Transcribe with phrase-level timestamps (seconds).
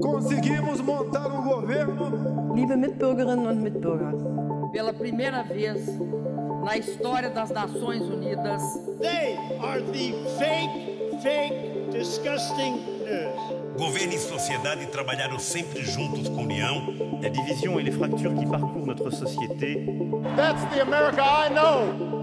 [0.00, 2.52] Conseguimos montar um governo.
[2.54, 4.12] Liebe Mitbürgerinnen und Mitbürger.
[4.72, 5.86] Pela primeira vez
[6.64, 8.62] na história das Nações Unidas.
[9.00, 13.78] They are the fake, fake, disgusting news.
[13.78, 16.86] Governo e sociedade trabalharam sempre juntos com união.
[17.22, 19.84] La division et les fractures qui parcourent notre société.
[20.36, 22.14] That's the America I know.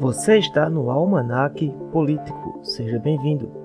[0.00, 2.60] Você está no Almanac Político.
[2.62, 3.63] Seja bem-vindo.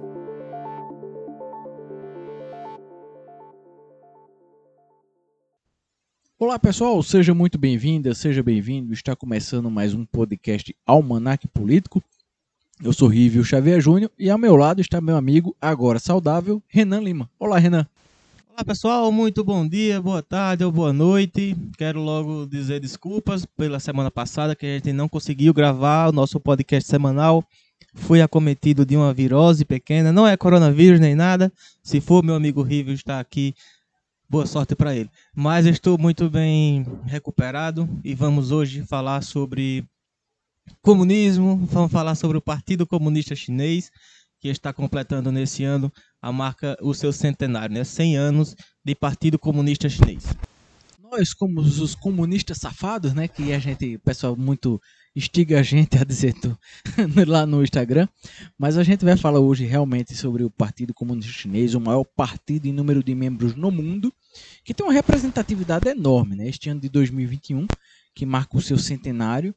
[6.41, 8.93] Olá pessoal, seja muito bem-vinda, seja bem-vindo.
[8.93, 12.01] Está começando mais um podcast Almanac Político.
[12.81, 17.01] Eu sou Rívio Xavier Júnior e ao meu lado está meu amigo, agora saudável, Renan
[17.01, 17.29] Lima.
[17.37, 17.85] Olá, Renan.
[18.53, 21.57] Olá pessoal, muito bom dia, boa tarde ou boa noite.
[21.77, 26.39] Quero logo dizer desculpas pela semana passada que a gente não conseguiu gravar o nosso
[26.39, 27.43] podcast semanal.
[27.93, 31.51] Fui acometido de uma virose pequena, não é coronavírus nem nada.
[31.83, 33.53] Se for, meu amigo Rívio está aqui.
[34.31, 35.09] Boa sorte para ele.
[35.33, 39.83] Mas estou muito bem recuperado e vamos hoje falar sobre
[40.83, 43.89] comunismo, vamos falar sobre o Partido Comunista Chinês,
[44.39, 47.83] que está completando nesse ano a marca o seu centenário, né?
[47.83, 50.23] 100 anos de Partido Comunista Chinês.
[51.01, 54.79] Nós, como os comunistas safados, né, que a gente, pessoal muito
[55.19, 56.57] estiga a gente a dizer tu,
[57.27, 58.07] lá no Instagram,
[58.57, 62.65] mas a gente vai falar hoje realmente sobre o Partido Comunista Chinês, o maior partido
[62.65, 64.11] em número de membros no mundo,
[64.63, 66.47] que tem uma representatividade enorme, né?
[66.47, 67.67] Este ano de 2021,
[68.15, 69.53] que marca o seu centenário,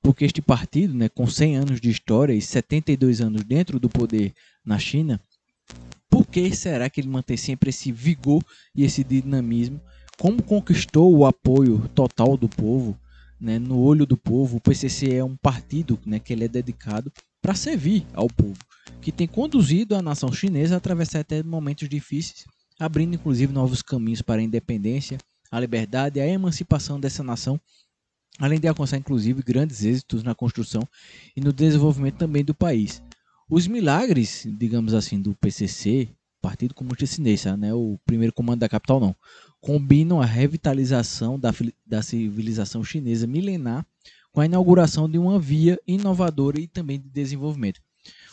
[0.00, 4.32] porque este partido, né, com 100 anos de história e 72 anos dentro do poder
[4.64, 5.20] na China,
[6.08, 8.42] por que será que ele mantém sempre esse vigor
[8.74, 9.80] e esse dinamismo?
[10.18, 12.98] Como conquistou o apoio total do povo,
[13.40, 14.56] né, no olho do povo?
[14.56, 18.58] O PCC é um partido né, que ele é dedicado para servir ao povo,
[19.00, 22.44] que tem conduzido a nação chinesa a atravessar até momentos difíceis,
[22.78, 25.18] abrindo inclusive novos caminhos para a independência,
[25.50, 27.60] a liberdade e a emancipação dessa nação
[28.40, 30.82] além de alcançar inclusive grandes êxitos na construção
[31.36, 33.02] e no desenvolvimento também do país.
[33.48, 36.08] Os milagres, digamos assim, do PCC,
[36.40, 39.14] Partido Comunista Chinês, né, o primeiro comando da capital não,
[39.60, 41.52] combinam a revitalização da,
[41.86, 43.86] da civilização chinesa milenar
[44.32, 47.80] com a inauguração de uma via inovadora e também de desenvolvimento.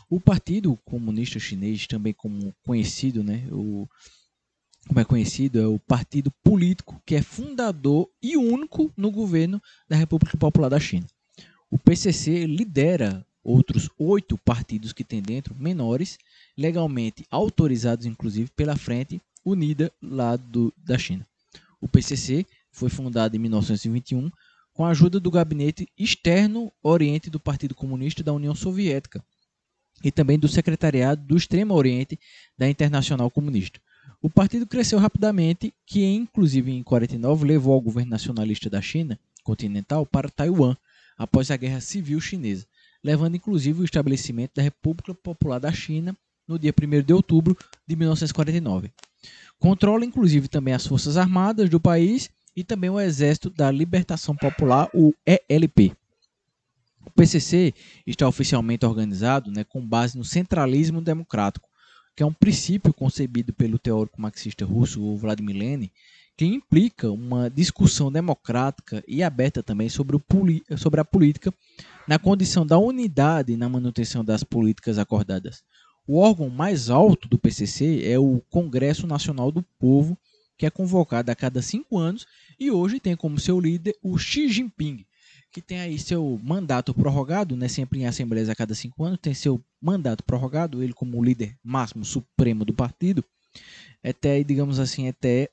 [0.09, 3.87] O Partido Comunista Chinês, também como conhecido, né, o,
[4.87, 9.97] como é conhecido, é o partido político que é fundador e único no governo da
[9.97, 11.05] República Popular da China.
[11.69, 16.17] O PCC lidera outros oito partidos que tem dentro, menores,
[16.57, 21.25] legalmente autorizados inclusive pela Frente Unida lá do, da China.
[21.79, 24.29] O PCC foi fundado em 1921
[24.73, 29.23] com a ajuda do gabinete externo Oriente do Partido Comunista da União Soviética
[30.03, 32.19] e também do secretariado do Extremo Oriente
[32.57, 33.79] da Internacional Comunista.
[34.21, 40.05] O partido cresceu rapidamente, que inclusive em 49 levou ao governo nacionalista da China continental
[40.05, 40.75] para Taiwan
[41.17, 42.67] após a Guerra Civil Chinesa,
[43.03, 46.15] levando inclusive o estabelecimento da República Popular da China
[46.47, 48.91] no dia 1 de outubro de 1949.
[49.59, 54.89] Controla inclusive também as Forças Armadas do país e também o Exército da Libertação Popular,
[54.93, 55.95] o ELP.
[57.05, 57.73] O PCC
[58.05, 61.69] está oficialmente organizado né, com base no centralismo democrático,
[62.15, 65.91] que é um princípio concebido pelo teórico marxista russo Vladimir Lenin,
[66.35, 70.19] que implica uma discussão democrática e aberta também sobre,
[70.77, 71.51] sobre a política
[72.07, 75.63] na condição da unidade na manutenção das políticas acordadas.
[76.07, 80.17] O órgão mais alto do PCC é o Congresso Nacional do Povo,
[80.57, 82.25] que é convocado a cada cinco anos
[82.57, 85.05] e hoje tem como seu líder o Xi Jinping,
[85.51, 89.33] que tem aí seu mandato prorrogado, né, sempre em assembleias a cada cinco anos, tem
[89.33, 93.23] seu mandato prorrogado, ele como líder máximo supremo do partido,
[94.01, 95.49] até, digamos assim, até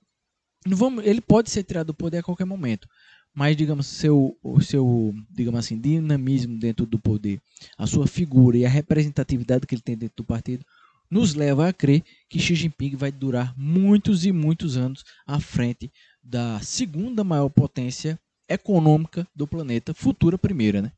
[0.66, 2.88] vamos, ele pode ser tirado do poder a qualquer momento,
[3.34, 7.40] mas digamos seu o seu digamos assim dinamismo dentro do poder,
[7.76, 10.64] a sua figura e a representatividade que ele tem dentro do partido
[11.10, 15.92] nos leva a crer que Xi Jinping vai durar muitos e muitos anos à frente
[16.22, 18.18] da segunda maior potência
[18.48, 20.92] econômica do planeta, futura primeira, né?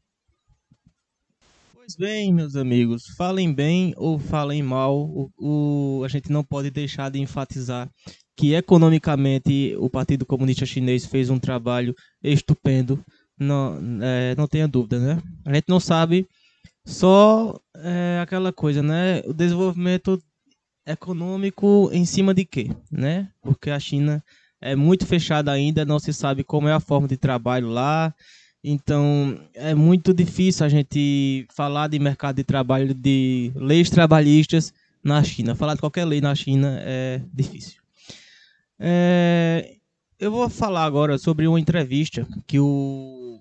[1.72, 6.70] Pois bem, meus amigos, falem bem ou falem mal, o, o, a gente não pode
[6.70, 7.88] deixar de enfatizar
[8.36, 13.02] que economicamente o Partido Comunista Chinês fez um trabalho estupendo,
[13.38, 15.22] não, é, não tenha dúvida, né?
[15.44, 16.28] A gente não sabe
[16.84, 19.22] só é, aquela coisa, né?
[19.26, 20.22] O desenvolvimento
[20.86, 23.28] econômico em cima de quê, né?
[23.42, 24.22] Porque a China
[24.60, 28.14] é muito fechada ainda, não se sabe como é a forma de trabalho lá.
[28.62, 34.72] Então, é muito difícil a gente falar de mercado de trabalho, de leis trabalhistas
[35.02, 35.54] na China.
[35.54, 37.85] Falar de qualquer lei na China é difícil.
[38.78, 39.76] É,
[40.18, 43.40] eu vou falar agora sobre uma entrevista que o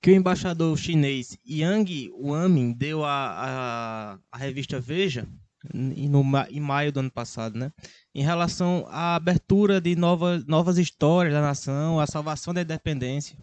[0.00, 5.26] que o embaixador chinês Yang Wamin deu à, à, à revista Veja
[5.74, 7.72] no, em maio do ano passado, né?
[8.14, 13.36] Em relação à abertura de novas, novas histórias da nação, a salvação da independência.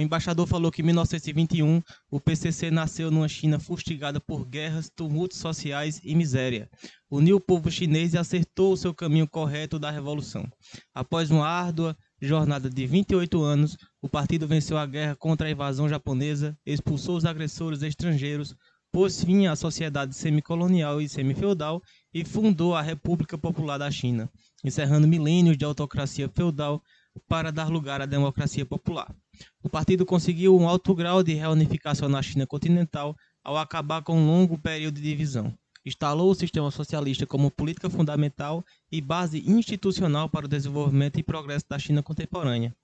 [0.00, 5.36] O embaixador falou que em 1921 o PCC nasceu numa China fustigada por guerras, tumultos
[5.36, 6.70] sociais e miséria.
[7.10, 10.50] Uniu o povo chinês e acertou o seu caminho correto da revolução.
[10.94, 15.86] Após uma árdua jornada de 28 anos, o partido venceu a guerra contra a invasão
[15.86, 18.56] japonesa, expulsou os agressores estrangeiros,
[18.90, 21.82] pôs fim à sociedade semicolonial e semifeudal
[22.14, 24.30] e fundou a República Popular da China,
[24.64, 26.82] encerrando milênios de autocracia feudal
[27.28, 29.14] para dar lugar à democracia popular.
[29.62, 34.26] O partido conseguiu um alto grau de reunificação na China continental ao acabar com um
[34.26, 35.52] longo período de divisão.
[35.84, 41.64] Instalou o sistema socialista como política fundamental e base institucional para o desenvolvimento e progresso
[41.68, 42.74] da China contemporânea.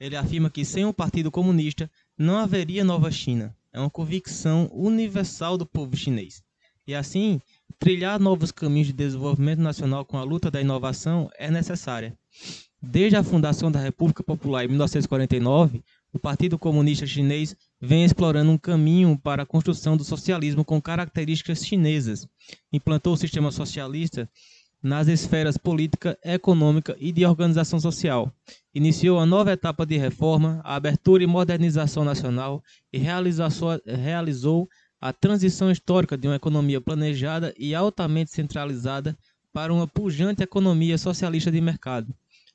[0.00, 3.56] Ele afirma que sem o Partido Comunista não haveria nova China.
[3.72, 6.42] É uma convicção universal do povo chinês.
[6.86, 7.40] E assim,
[7.78, 12.16] trilhar novos caminhos de desenvolvimento nacional com a luta da inovação é necessária.
[12.86, 15.82] Desde a fundação da República Popular em 1949,
[16.12, 21.64] o Partido Comunista Chinês vem explorando um caminho para a construção do socialismo com características
[21.64, 22.28] chinesas.
[22.70, 24.28] Implantou o sistema socialista
[24.82, 28.30] nas esferas política, econômica e de organização social.
[28.74, 34.68] Iniciou a nova etapa de reforma, a abertura e modernização nacional e realizou
[35.00, 39.16] a transição histórica de uma economia planejada e altamente centralizada
[39.54, 42.14] para uma pujante economia socialista de mercado.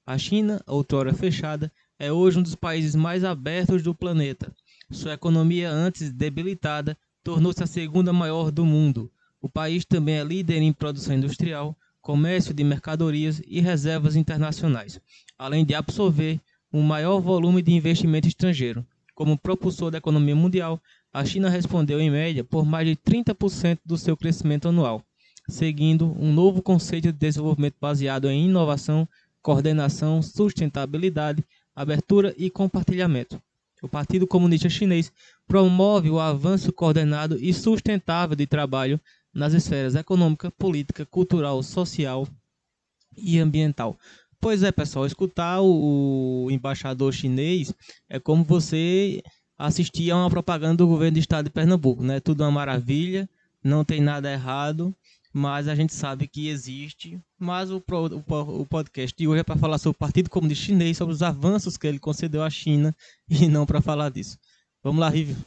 [0.10, 4.52] A China, outrora fechada, é hoje um dos países mais abertos do planeta.
[4.90, 9.12] Sua economia, antes debilitada, tornou-se a segunda maior do mundo.
[9.40, 15.00] O país também é líder em produção industrial, comércio de mercadorias e reservas internacionais,
[15.38, 16.42] além de absorver
[16.74, 18.84] um maior volume de investimento estrangeiro.
[19.14, 20.82] Como propulsor da economia mundial,
[21.14, 25.04] a China respondeu em média por mais de 30% do seu crescimento anual,
[25.48, 29.08] seguindo um novo conceito de desenvolvimento baseado em inovação,
[29.42, 31.44] coordenação, sustentabilidade,
[31.76, 33.42] abertura e compartilhamento.
[33.82, 35.12] O Partido Comunista Chinês
[35.48, 39.00] promove o avanço coordenado e sustentável de trabalho
[39.34, 42.28] nas esferas econômica, política, cultural, social
[43.16, 43.98] e ambiental.
[44.42, 47.74] Pois é, pessoal, escutar o, o embaixador chinês
[48.08, 49.22] é como você
[49.58, 52.20] assistir a uma propaganda do governo do estado de Pernambuco, né?
[52.22, 53.30] Tudo uma maravilha,
[53.62, 54.96] não tem nada errado,
[55.34, 57.20] mas a gente sabe que existe.
[57.38, 60.98] Mas o, o, o podcast de hoje é para falar sobre o Partido Comunista Chinês,
[60.98, 62.96] sobre os avanços que ele concedeu à China
[63.30, 64.38] e não para falar disso.
[64.84, 65.38] Vamos lá, Rívio.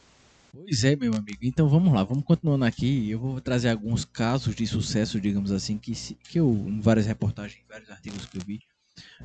[0.52, 1.38] Pois é, meu amigo.
[1.43, 3.11] Então vamos lá, vamos continuando aqui.
[3.11, 5.93] Eu vou trazer alguns casos de sucesso, digamos assim, que,
[6.28, 8.61] que eu, em várias reportagens, em vários artigos que eu vi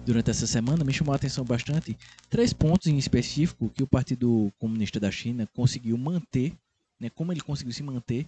[0.06, 1.98] durante essa semana, me chamou a atenção bastante
[2.30, 6.53] três pontos em específico que o Partido Comunista da China conseguiu manter,
[6.98, 8.25] né, como ele conseguiu se manter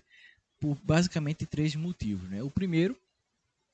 [0.59, 2.29] por basicamente três motivos.
[2.29, 2.43] Né?
[2.43, 2.95] O primeiro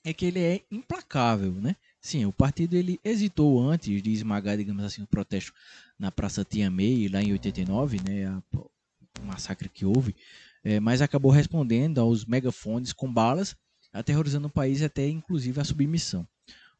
[0.04, 1.76] é que ele é implacável, né?
[2.00, 5.52] Sim, o partido ele hesitou antes de esmagar, digamos assim, o protesto
[5.98, 8.26] na Praça Tianmei, lá em 89, né?
[8.28, 10.16] A, o massacre que houve,
[10.64, 13.56] é, mas acabou respondendo aos megafones com balas,
[13.92, 16.28] aterrorizando o país até inclusive a submissão.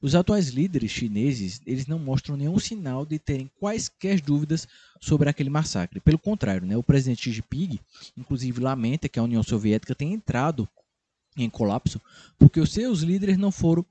[0.06, 4.68] Os atuais líderes chineses, eles não mostram nenhum sinal de terem quaisquer dúvidas
[5.02, 6.00] sobre aquele massacre.
[6.00, 7.80] Pelo contrário, né, o presidente Xi Jinping,
[8.16, 10.70] inclusive, lamenta que a União Soviética tenha entrado
[11.36, 12.00] em colapso
[12.38, 13.84] porque os seus líderes não foram,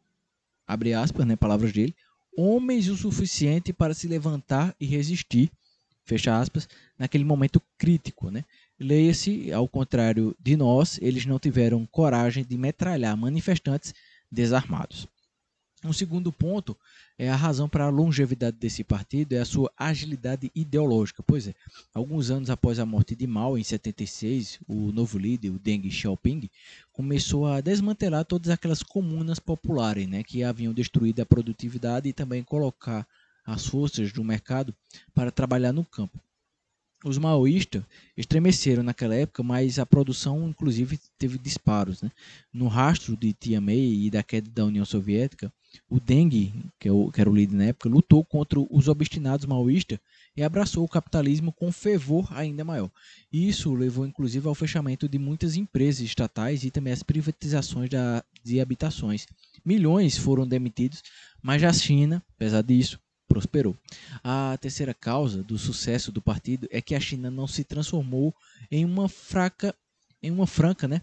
[0.69, 1.97] abre aspas, né, palavras dele,
[2.39, 5.51] homens o suficiente para se levantar e resistir,
[6.05, 8.45] fecha aspas, naquele momento crítico, né?
[8.79, 13.93] Leia-se, ao contrário de nós, eles não tiveram coragem de metralhar manifestantes
[14.31, 15.09] desarmados.
[15.85, 16.75] Um segundo ponto
[17.19, 21.23] é a razão para a longevidade desse partido é a sua agilidade ideológica.
[21.23, 21.55] Pois é,
[21.93, 26.49] alguns anos após a morte de Mao, em 76, o novo líder, o Deng Xiaoping,
[26.91, 32.43] começou a desmantelar todas aquelas comunas populares né, que haviam destruído a produtividade e também
[32.43, 33.07] colocar
[33.45, 34.75] as forças do mercado
[35.15, 36.19] para trabalhar no campo.
[37.05, 37.83] Os maoístas
[38.17, 42.01] estremeceram naquela época, mas a produção, inclusive, teve disparos.
[42.01, 42.11] Né?
[42.51, 45.53] No rastro de Tianmei e da queda da União Soviética,
[45.91, 46.31] o Deng,
[46.81, 49.99] que, é que era o líder na época, lutou contra os obstinados maoístas
[50.35, 52.91] e abraçou o capitalismo com fervor ainda maior.
[53.31, 57.91] Isso levou inclusive ao fechamento de muitas empresas estatais e também às privatizações
[58.43, 59.27] de habitações.
[59.63, 61.03] Milhões foram demitidos,
[61.43, 63.77] mas a China, apesar disso, prosperou.
[64.23, 68.35] A terceira causa do sucesso do partido é que a China não se transformou
[68.71, 69.75] em uma fraca,
[70.23, 71.03] em uma franca, né,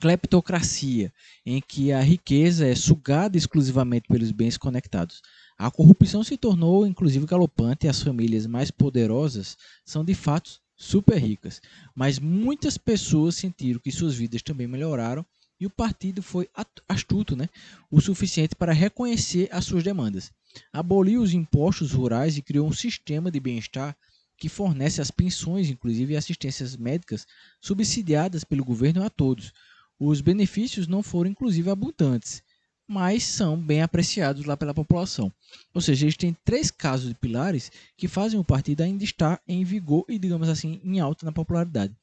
[0.00, 1.12] cleptocracia,
[1.44, 5.22] em que a riqueza é sugada exclusivamente pelos bens conectados.
[5.58, 11.18] A corrupção se tornou inclusive galopante e as famílias mais poderosas são de fato super
[11.18, 11.60] ricas.
[11.94, 15.26] Mas muitas pessoas sentiram que suas vidas também melhoraram
[15.60, 16.48] e o partido foi
[16.88, 17.48] astuto né,
[17.90, 20.30] o suficiente para reconhecer as suas demandas.
[20.72, 23.96] Aboliu os impostos rurais e criou um sistema de bem-estar
[24.36, 27.26] que fornece as pensões, inclusive assistências médicas,
[27.60, 29.52] subsidiadas pelo governo a todos.
[29.98, 32.42] Os benefícios não foram, inclusive, abundantes,
[32.86, 35.32] mas são bem apreciados lá pela população.
[35.74, 39.64] Ou seja, eles têm três casos de pilares que fazem o partido ainda estar em
[39.64, 41.94] vigor e, digamos assim, em alta na popularidade.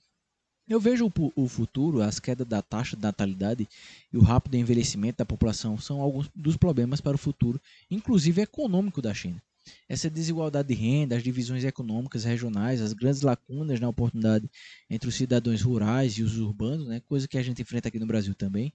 [0.67, 3.69] Eu vejo o futuro, as quedas da taxa de natalidade
[4.11, 8.99] e o rápido envelhecimento da população são alguns dos problemas para o futuro, inclusive econômico
[8.99, 9.39] da China.
[9.87, 14.49] Essa desigualdade de renda, as divisões econômicas regionais, as grandes lacunas na oportunidade
[14.89, 18.07] entre os cidadãos rurais e os urbanos, né, coisa que a gente enfrenta aqui no
[18.07, 18.73] Brasil também,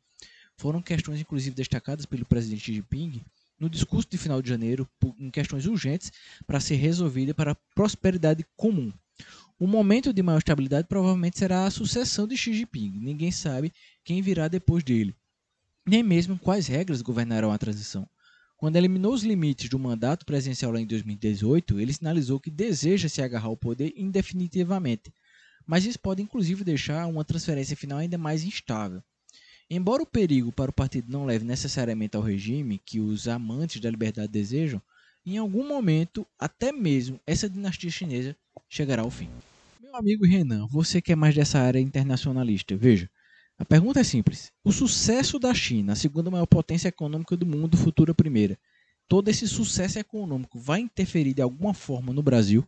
[0.56, 3.20] foram questões inclusive destacadas pelo presidente Xi Jinping
[3.58, 6.12] no discurso de final de janeiro em questões urgentes
[6.46, 8.92] para ser resolvida para a prosperidade comum.
[9.60, 12.92] O momento de maior estabilidade provavelmente será a sucessão de Xi Jinping.
[12.98, 13.70] Ninguém sabe
[14.02, 15.14] quem virá depois dele,
[15.86, 18.08] nem mesmo quais regras governarão a transição.
[18.56, 23.48] Quando eliminou os limites do mandato presidencial em 2018, ele sinalizou que deseja se agarrar
[23.48, 25.12] ao poder indefinitivamente,
[25.66, 29.02] mas isso pode inclusive deixar uma transferência final ainda mais instável.
[29.68, 33.90] Embora o perigo para o partido não leve necessariamente ao regime que os amantes da
[33.90, 34.80] liberdade desejam,
[35.26, 38.34] em algum momento, até mesmo essa dinastia chinesa
[38.70, 39.28] chegará ao fim.
[39.90, 43.10] Meu amigo Renan, você que é mais dessa área internacionalista, veja,
[43.58, 44.52] a pergunta é simples.
[44.62, 48.56] O sucesso da China, a segunda maior potência econômica do mundo, futura primeira,
[49.08, 52.64] todo esse sucesso econômico vai interferir de alguma forma no Brasil?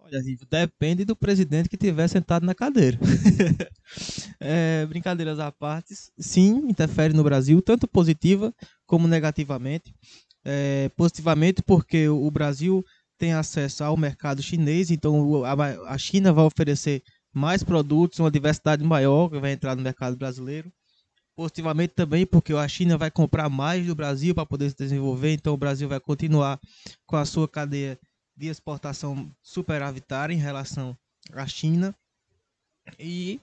[0.00, 2.98] Olha, depende do presidente que tiver sentado na cadeira.
[4.40, 8.54] é, brincadeiras à parte, sim, interfere no Brasil, tanto positiva
[8.86, 9.94] como negativamente.
[10.42, 12.82] É, positivamente porque o Brasil
[13.20, 17.02] tem acesso ao mercado chinês, então a China vai oferecer
[17.34, 20.72] mais produtos, uma diversidade maior que vai entrar no mercado brasileiro.
[21.36, 25.52] Positivamente também porque a China vai comprar mais do Brasil para poder se desenvolver, então
[25.52, 26.58] o Brasil vai continuar
[27.06, 27.98] com a sua cadeia
[28.34, 30.96] de exportação superavitária em relação
[31.34, 31.94] à China.
[32.98, 33.38] E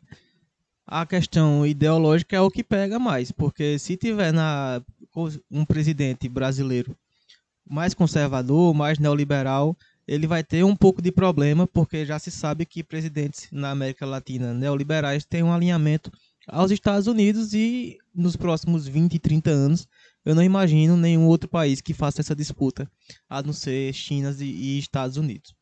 [0.88, 4.82] a questão ideológica é o que pega mais, porque se tiver na,
[5.52, 6.98] um presidente brasileiro
[7.70, 9.76] mais conservador, mais neoliberal,
[10.08, 14.06] ele vai ter um pouco de problema, porque já se sabe que presidentes na América
[14.06, 16.12] Latina neoliberais têm um alinhamento
[16.48, 19.88] aos Estados Unidos e nos próximos 20, 30 anos
[20.24, 22.90] eu não imagino nenhum outro país que faça essa disputa,
[23.30, 25.56] a não ser China e Estados Unidos.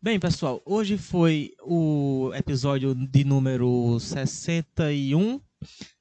[0.00, 5.40] Bem, pessoal, hoje foi o episódio de número 61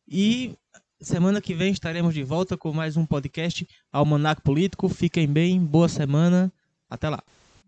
[0.08, 0.56] e
[1.02, 4.88] Semana que vem estaremos de volta com mais um podcast Almanac Político.
[4.88, 6.54] Fiquem bem, boa semana,
[6.88, 7.24] até lá.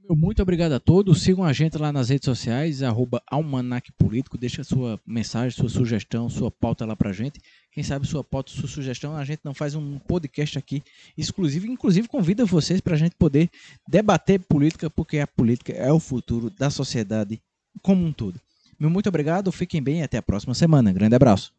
[0.07, 1.23] Muito obrigado a todos.
[1.23, 2.81] Sigam a gente lá nas redes sociais,
[3.25, 4.37] Almanac Político.
[4.37, 7.41] Deixa sua mensagem, sua sugestão, sua pauta lá pra gente.
[7.71, 10.83] Quem sabe sua pauta, sua sugestão, a gente não faz um podcast aqui
[11.17, 11.65] exclusivo.
[11.65, 13.49] Inclusive, convida vocês para a gente poder
[13.89, 17.41] debater política, porque a política é o futuro da sociedade
[17.81, 18.39] como um todo.
[18.79, 20.93] Meu muito obrigado, fiquem bem e até a próxima semana.
[20.93, 21.51] Grande abraço.